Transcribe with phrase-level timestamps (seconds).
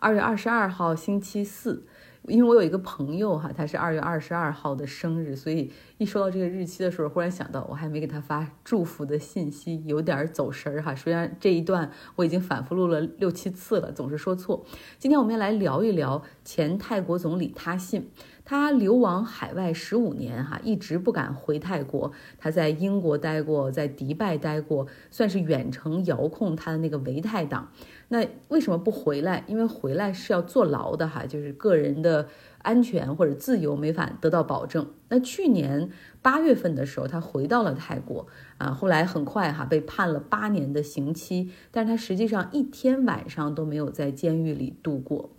[0.00, 1.86] 二月二十二号星期四。
[2.28, 10.94] 因为我有一个朋友哈，他是二月二十二号的生日，所以一说到这个日期的时候，忽然想到我还没给他发祝福的信息，有点走神儿哈。
[10.94, 14.66] 虽然这一段我已经反复录了六七次了，总是说错。
[14.98, 18.10] 今天我们要来聊一聊前泰国总理他信。
[18.44, 22.10] 他流亡海外十五年，哈，一直不敢回泰国。
[22.38, 27.70] 他在英国待过，在迪拜待过，算是远程遥控他的那个维泰党。
[28.08, 29.44] 那为什么不回来？
[29.46, 32.26] 因为回来是要坐牢的，哈，就是个人的
[32.62, 34.84] 安全或者自由没法得到保证。
[35.08, 38.26] 那去年八月份的时候，他回到了泰国，
[38.58, 45.30] 啊，后来很快哈被判了八年的刑期，但是他实际上一天晚上都没有在监狱里度过。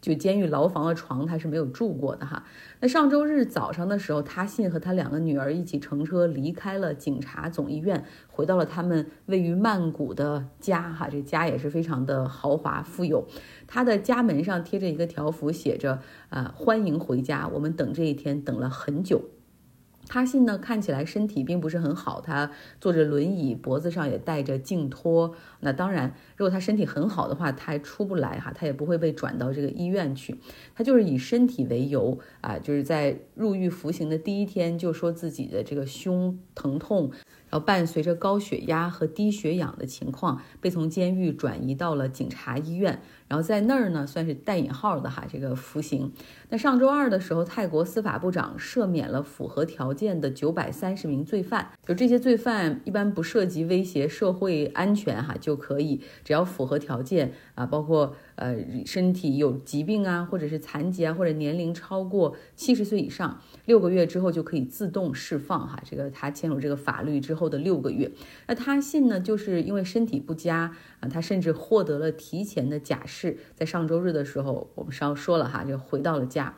[0.00, 2.44] 就监狱牢房的床，他是没有住过的哈。
[2.80, 11.08] 那上周日早上的时候，他信和他两个女儿一起乘车离开了警察总医院，回到了他们位于曼谷的家哈。
[11.08, 13.26] 这家也是非常的豪华富有，
[13.66, 19.22] 他的家门上贴着一个条幅，写着啊欢迎回家，我们等这一天等了很久。
[20.08, 25.34] 他信呢，看起来身体并不是很好，他坐着轮椅，脖子上也戴着颈托。
[25.60, 30.38] 那当然，如果他身体很好的话，他还出不来哈，他也不会被转到这个医院去。
[30.74, 37.10] 他就是以身体为由啊，就是在入狱服刑的第一天就说自己的这个胸疼痛。
[37.48, 46.12] 然后伴随着高血压和低血氧的情况，被从监狱转移到了警察医院，然后在那儿呢，算是带引号的哈，这个服刑。
[46.48, 58.14] 那上周二的时候，泰国司法部长赦免了符合条件的九百三十名罪犯，就这些罪犯一般不涉及威胁社会安全哈，就可以只要符合条件啊，包括。
[58.36, 65.82] 呃，身体有疾病啊，或者是残疾啊，或者年龄超过七十岁以上，六个月之后就可以自动释放哈。
[65.84, 68.10] 这个他签署这个法律之后的六个月，
[68.46, 76.54] 那他信呢，就是因为身体不佳啊，他甚至获得了提前的假释，在上周日的时候，我们稍说了哈，就回到了家。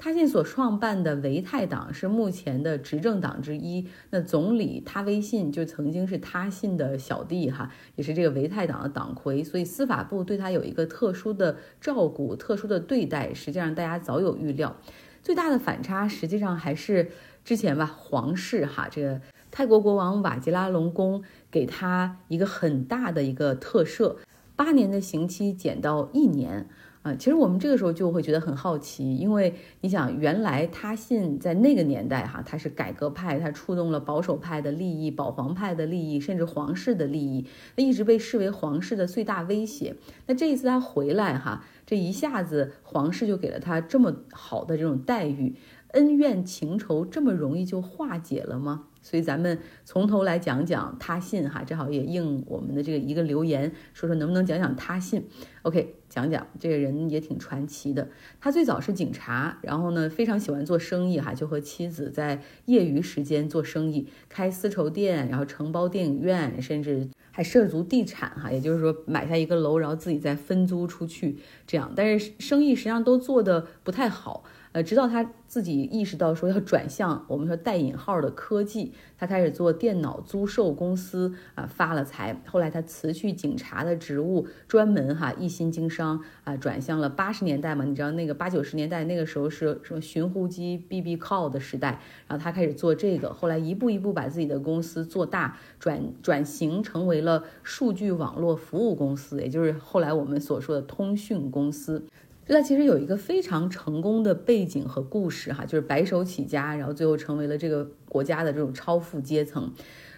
[0.00, 3.84] 他信所创办的维泰党是目前的执政党之一。
[4.10, 9.42] 那总理他威信就曾经是他信的小弟哈，也是这个维泰党的党魁。
[9.42, 14.76] 所以司法部对他有一个特殊的照顾、特殊的对待，实际上大家早有预料。
[15.20, 17.10] 最大的反差实际上还是
[17.44, 19.20] 之前吧，皇室哈，这个
[19.50, 24.14] 泰国国王瓦吉拉隆功给他一个很大的一个特赦，
[24.54, 26.68] 八年的刑期减到一年。
[27.16, 37.46] 其实我们这个时候就会觉得很好奇，因为你想，原来他信在那个年代哈，他是改革派，他触动了保守派的利益、保皇派的利益，甚至皇室的利益，
[37.76, 39.94] 那一直被视为皇室的最大威胁。
[40.26, 45.54] 那这一次他回来哈，这一下子皇室就给了他这么好的这种待遇，
[45.92, 48.87] 恩怨情仇这么容易就化解了吗？
[49.00, 55.24] 所以咱们从头来讲讲他信哈，正好也应我们的这个一个留言，说说能不能讲讲他信
[55.62, 58.08] ？OK，讲讲这个人也挺传奇的。
[58.40, 71.92] 他最早是警察，然后呢非常喜欢做生意哈，就和妻子在业余时间做生意，开丝绸店，然后承包电影院，甚至还涉足地产哈，也就是说买下一个楼，然后自己再分租出去这样。
[71.94, 74.44] 但是生意实际上都做的不太好。
[74.72, 82.38] 呃，直到他自己意识到说要转向我们说带引号的科技，他开始做电脑租售公司啊，发了财。
[82.46, 102.04] 后来他辞去警察的职务，专门哈一心经商啊，转向了八十年代嘛，你知道那个八九十年代那个时候是什么寻呼机、BB call 的时代，然后他开始做这个，后来一步一步把自己的公司做大，转转型成为了数据网络服务公司，也就是后来我们所说的通讯公司。
[102.48, 109.72] 那其实有一个非常成功的背景和故事，哈，就是白手起家，然后最后成为了这个国家的这种超富阶层。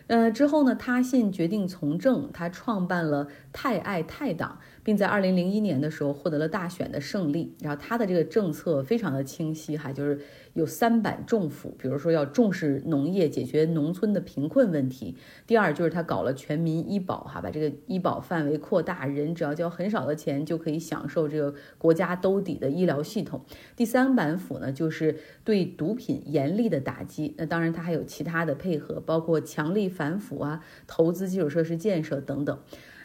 [0.07, 4.59] 呃，之后呢，他现决定从政，他创办了泰爱泰党。
[4.83, 7.55] 并在二零零一年的时候获得了大选的胜利。
[7.61, 10.21] 然后他的这个政策非常的清晰哈，就是
[10.55, 15.17] 有三板重斧，比如说要重视农业，解决农村的贫困问题。
[15.47, 23.45] 第二就是他搞了全民医保哈，把这个医保范围扩大，人只要交很少的钱就可以享受这个国家兜底的医疗系统。
[23.77, 27.35] 第三板斧呢，就是对毒品严厉的打击。
[27.37, 32.59] 那当然他还有其他的配合，包括强力反腐啊，投资基础设施建设等等。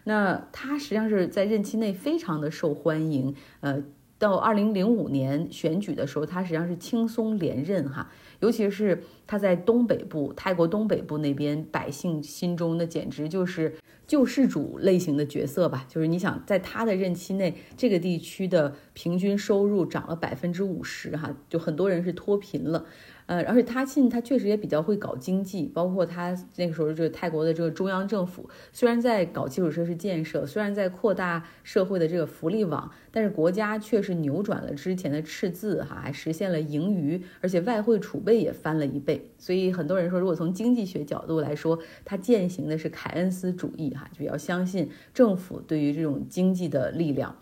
[0.06, 3.84] 那他实际上是在任期内非常的受欢迎，呃，
[4.18, 8.10] 到二零零五年选举的时候，他实际上是轻松连任哈，
[8.40, 13.76] 尤其是他在东北部泰国东北部那边，百姓心中那简直就是
[14.08, 22.86] 救世主类型的角色吧，就是你想在他的任期内，这个地区的平均收入涨了百分之五十哈，就很多人是脱贫了。
[23.28, 39.30] 呃，而且他信他确实也比较会搞经济，包括他那个时候就是泰国的这个中央政府，虽然在搞基础设施建设，虽然在扩大社会的这个福利网，但是国家却是扭转了之前的赤字，哈，实现了盈余，而且外汇储备也翻了一倍。
[39.38, 47.36] 所以很多人说，如果从经济学角度来说，他践行的是凯恩斯主义，哈，就比较相信政府对于这种经济的力量。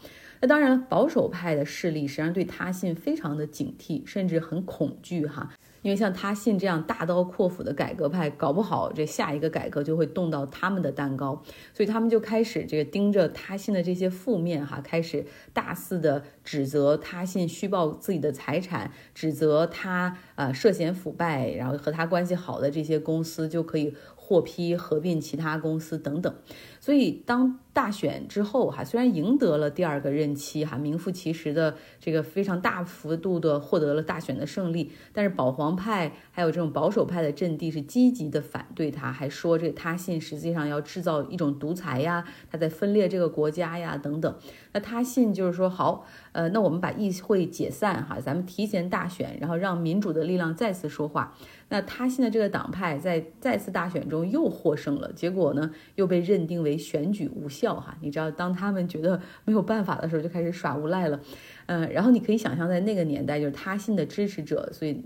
[0.44, 5.50] 那当然，保守派的势力实际上对他信非常的警惕，甚至很恐惧，哈。
[5.84, 11.42] 因为像他信这样大刀阔斧的改革派，搞不好这下一个改革就会动到他们的蛋糕，
[11.74, 23.96] 所以他们就开始这个盯着他信的这些负面哈，开始大肆的指责他信虚报自己的财产，指责他呃涉嫌腐败，然后和他关系好的这些公司就可以。
[24.26, 26.34] 获批合并其他公司等等，
[26.84, 44.36] 所以当大选之后哈，虽然赢得了第二个任期哈，名副其实的这个非常大幅度的获得了大选的胜利，但是保皇派还有这种保守派的阵地是积极的反对他，还说这个他信实际上要制造一种独裁呀，他在分裂这个国家呀等等。
[44.74, 51.34] 那他信就是说好，呃，那我们把议会解散哈，咱们提前大选，然后让民主的力量再次说话。
[51.70, 57.98] 那他信的这个党派在再次大选中又获胜了，结果呢又被认定为选举无效哈。
[58.02, 61.20] 你知道，当他们觉得没有办法的时候，就开始耍无赖了。
[61.68, 65.04] 嗯，然后你可以想象，在那个年代，就是他信的支持者，所以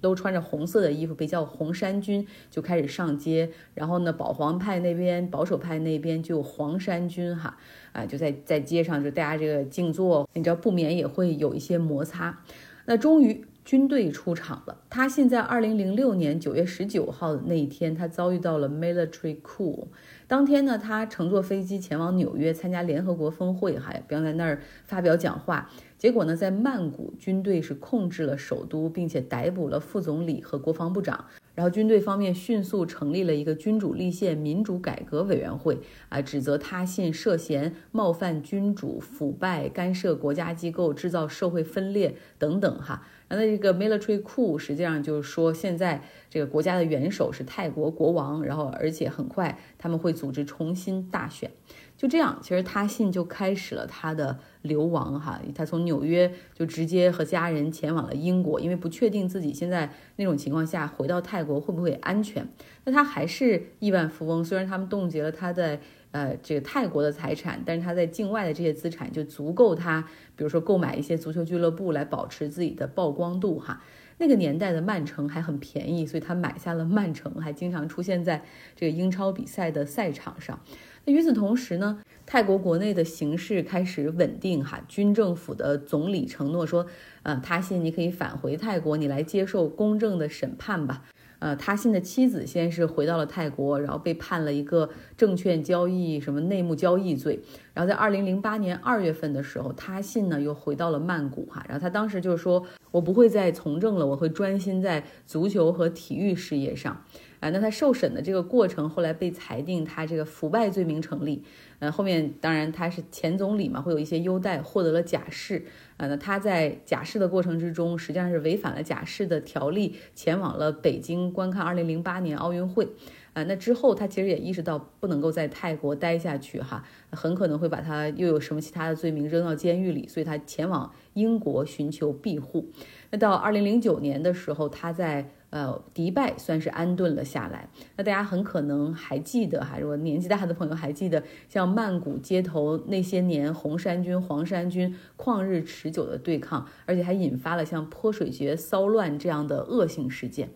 [0.00, 3.50] 都穿着红色的衣服，被叫红衫军，就开始上街。
[3.74, 7.56] 然后呢，保皇派那边、保守派那边就有黄衫军哈，
[7.92, 12.42] 啊，就在在街上就大家这个静坐，你知道不免也会有一些摩擦。
[12.86, 13.44] 那终于。
[13.66, 14.78] 军队出场了。
[14.88, 19.88] 他现在二零零六年九月十九号的那一天，他遭遇到了 military coup。
[20.28, 25.70] 当天呢，他乘坐飞机前往纽约参加联合国峰会，哈并在那儿发表讲话。
[25.96, 31.24] 结果呢，在曼谷，军队是控制了首都，并且逮捕了副总理和国防部长。
[31.54, 35.78] 然后军队方面迅速成立了一个君主立宪民主改革委员会，
[36.10, 43.06] 啊，指责他信涉嫌冒犯君主、腐败、干涉国家机构、制造社会分裂等等，哈。
[43.28, 46.02] 那这个 military coup 实际上就是说，现在
[46.36, 51.50] 这个国家的元首是泰国国王，然后而且很快他们会组织重新大选。
[51.96, 55.40] 就这样，其实他信就开始了他的流亡哈。
[55.54, 62.46] 他从纽约就直接和家人前往了英国，因为不确定自己现在那种情况下回到泰国会不会安全。
[62.84, 65.78] 那他还是亿万富翁，虽然他们冻结了他的。
[66.12, 70.00] 呃，这个泰国的财产，但是他在境外的这些资产就足够他，
[70.34, 73.82] 比如说购买一些足球俱乐部来保持自己的曝光度哈。
[74.18, 78.42] 那个年代的曼城还很便宜，所以他买下了曼城，还经常出现在
[78.74, 80.58] 这个英超比赛的赛场上。
[81.04, 86.86] 那与此同时呢，泰国国内的形势开始稳定哈，军政府的总理承诺说，
[87.22, 91.04] 呃，他信你可以返回泰国，你来接受公正的审判吧。
[91.38, 97.40] 呃，他信的妻子先是回到了泰国，然后被判了一个证券交易什么内幕交易罪。
[97.74, 101.64] 然后在二零零八年二月份的时候，他信呢又回到了曼谷哈。
[101.68, 107.04] 然后他当时就是说，我不会再从政了，我会专心在足球和体育事业上。
[107.40, 111.42] 啊，那他受审的这个过程后来被裁定他这个腐败罪名成立。
[111.78, 115.62] 呃，后面当然他是前总理嘛，会有一些优待，获得了假释。
[115.98, 122.88] 呃，那他在假释的过程之中，实际上是违反了假释的条例，前往了北京观看2008年奥运会。
[123.34, 132.70] 呃，那之后他其实也意识到不能够在泰国待下去哈，很可能会把他又有什么其他的罪名扔到监狱里，所以他前往英国寻求庇护。
[133.10, 135.30] 那到2009年的时候，他在。
[135.50, 137.68] 呃，迪拜算是安顿了下来。
[137.96, 150.50] 那大家很可能还记得哈，如果年纪大的朋友还记得，像曼谷街头那些年红衫军、黄衫军旷日持久的对抗，而且还引发了像泼水节骚乱这样的恶性事件。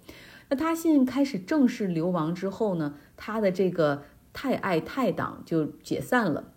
[0.49, 6.53] 那他信开始正式流亡之后呢，他的这个泰爱泰党就解散了。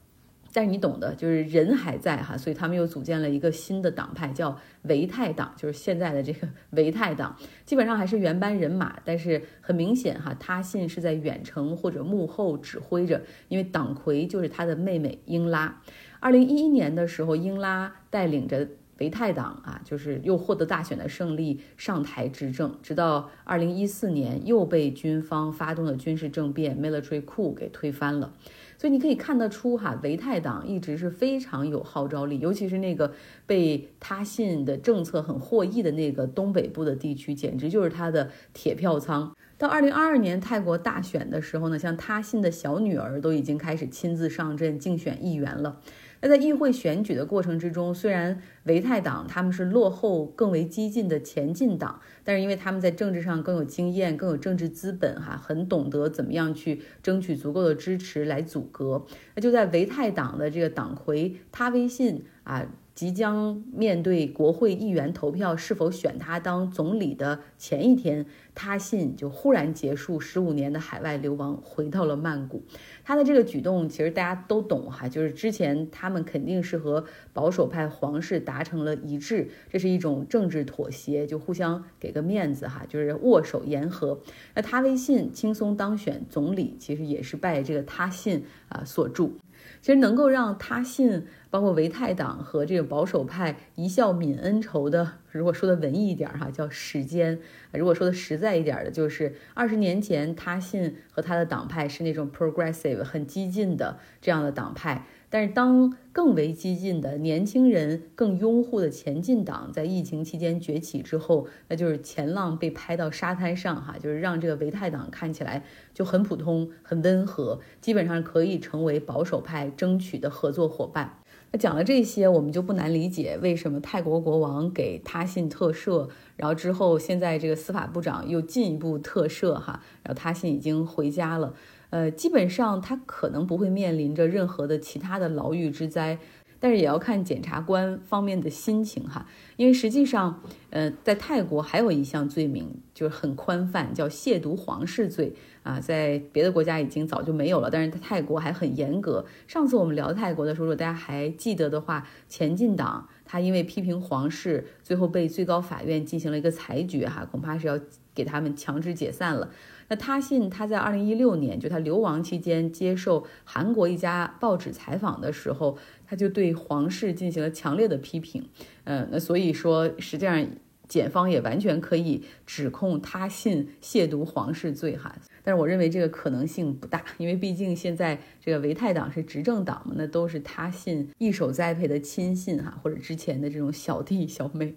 [0.54, 15.82] 但是你懂的，就是人还在哈，所以他们又组建了一个新的党派，叫维泰党，就是现在的这个维泰党，基本上还是原班人马，但是很明显哈，他信是在远程或者幕后指挥着，因为党魁就是他的妹妹英拉。
[16.20, 18.68] 二零一一年的时候，英拉带领着
[19.00, 28.32] 维泰党啊，就是又获得大选的胜利，上台执政，直到二零一四年又被军方发动的军事政变 （military coup） 给推翻了。
[28.78, 33.12] 所以你可以看得出，哈，维泰党一直是非常有号召力，尤其是那个
[33.46, 39.36] 被他信的政策很获益的那个东北部的地区，简直就是他的铁票仓。
[39.58, 45.80] 到二零二二年泰国大选的时候呢，像他信的小女儿都已经开始亲自上阵竞选议员了。
[46.24, 59.06] 那在议会选举的过程之中，虽然维泰党他们是落后、更为激进的前进党，但是因为他们在政治上更有经验、更有政治资本，哈，很懂得怎么样去争取足够的支持来阻隔。
[59.36, 62.66] 那就在维泰党的这个党魁他微信啊。
[62.96, 72.64] 即将面对国会议员投票是否选他当总理的前一天，他信就忽然结束十五年的海外流亡，回到了曼谷。
[73.04, 84.20] 他的这个举动其实大家都懂哈，就是之前他们肯定是和保守派皇室达成了一致，这是一种政治妥协，就互相给个面子哈，就是握手言和。
[84.54, 89.40] 那他微信轻松当选总理，其实也是拜这个他信啊所助。
[89.82, 97.38] 其实能够让他信，包括维泰党和这个保守派一笑泯恩仇的，如果说的文艺一点哈，叫时间；
[97.72, 105.06] 如果说的实在一点的，就是二十年前他信和他的党派是那种 progressive 很激进的这样的党派。
[105.34, 121.18] 但是，当更为激进的年轻人、更拥护的前进党在疫情期间崛起之后，那就是前浪被拍到沙滩上，哈，就是让这个维泰党看起来就很普通、很温和，基本上可以成为保守派争取的合作伙伴。
[121.52, 131.56] 那讲了这些，我们就不难理解为什么泰国国王给他信特赦，然后之后现在这个司法部长又进一步特赦，哈，然后他信已经回家了。
[131.94, 136.18] 呃，基本上他可能不会面临着任何的其他的牢狱之灾，
[136.60, 139.28] 但是也要看检察官方面的心情哈。
[139.58, 149.24] 因为实际上，呃，在泰国还有一项罪名就是很宽泛，叫亵渎皇室罪啊，在别的国家已经早就没有了，但是在泰国还很严格。
[149.46, 157.80] 上次我们聊泰国的时候，如果大家还记得的话，前进党他因为批评皇室，最后被最高法院进行了一个裁决哈，恐怕是要
[158.16, 159.52] 给他们强制解散了。
[159.88, 168.48] 那他信他在二零一六年，就他流亡期间接受韩国一家报纸采访的时候，他就对皇室进行了强烈的批评。
[168.86, 170.46] 嗯，那所以说，实际上
[170.88, 175.16] 检方也完全可以指控他信亵渎皇室罪哈。
[175.44, 184.76] 但是我认为这个可能性不大，因为毕竟现在这个维泰党是执政党嘛，那都是他信一手栽培的亲信哈，或者之前的这种小弟小妹。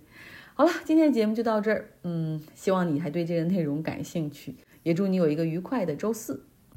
[0.59, 1.87] 好了，今天的节目就到这儿。
[2.05, 4.55] 嗯，希望你还对这个内容感兴趣。
[4.85, 6.47] 也祝你有一个愉快的周四。